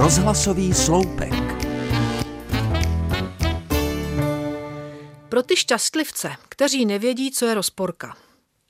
[0.00, 1.32] Rozhlasový sloupek.
[5.28, 8.16] Pro ty šťastlivce, kteří nevědí, co je rozporka.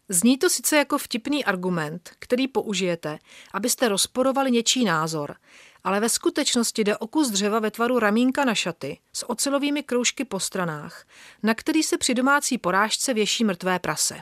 [0.08, 3.18] Zní to sice jako vtipný argument, který použijete,
[3.52, 5.36] abyste rozporovali něčí názor,
[5.84, 10.24] ale ve skutečnosti jde o kus dřeva ve tvaru ramínka na šaty s ocelovými kroužky
[10.24, 11.06] po stranách,
[11.42, 14.20] na který se při domácí porážce věší mrtvé prase.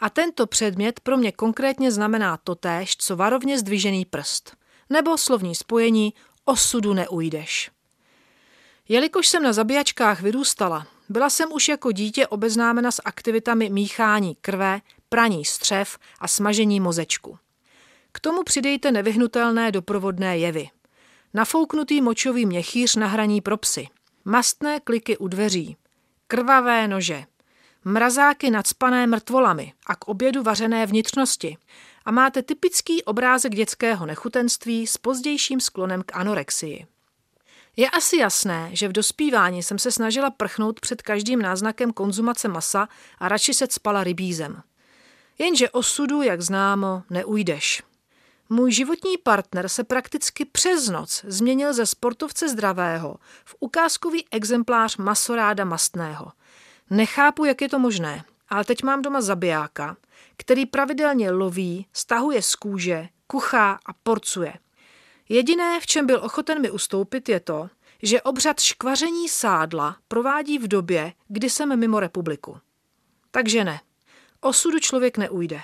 [0.00, 4.56] A tento předmět pro mě konkrétně znamená totéž, co varovně zdvižený prst.
[4.90, 6.14] Nebo slovní spojení
[6.46, 7.70] osudu neujdeš.
[8.88, 14.80] Jelikož jsem na zabíjačkách vyrůstala, byla jsem už jako dítě obeznámena s aktivitami míchání krve,
[15.08, 17.38] praní střev a smažení mozečku.
[18.12, 20.68] K tomu přidejte nevyhnutelné doprovodné jevy.
[21.34, 23.88] Nafouknutý močový měchýř na hraní pro psy,
[24.24, 25.76] mastné kliky u dveří,
[26.26, 27.24] krvavé nože,
[27.84, 31.56] mrazáky nadspané mrtvolami a k obědu vařené vnitřnosti
[32.06, 36.86] a máte typický obrázek dětského nechutenství s pozdějším sklonem k anorexii.
[37.76, 42.88] Je asi jasné, že v dospívání jsem se snažila prchnout před každým náznakem konzumace masa
[43.18, 44.62] a radši se spala rybízem.
[45.38, 47.82] Jenže osudu, jak známo, neujdeš.
[48.48, 55.64] Můj životní partner se prakticky přes noc změnil ze sportovce zdravého v ukázkový exemplář masoráda
[55.64, 56.32] mastného.
[56.90, 59.96] Nechápu, jak je to možné, ale teď mám doma zabijáka,
[60.36, 64.54] který pravidelně loví, stahuje z kůže, kuchá a porcuje.
[65.28, 67.68] Jediné, v čem byl ochoten mi ustoupit, je to,
[68.02, 72.58] že obřad škvaření sádla provádí v době, kdy jsem mimo republiku.
[73.30, 73.80] Takže ne,
[74.40, 75.60] osudu člověk neujde.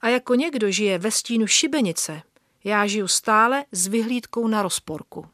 [0.00, 2.22] A jako někdo žije ve stínu šibenice,
[2.64, 5.26] já žiju stále s vyhlídkou na rozporku.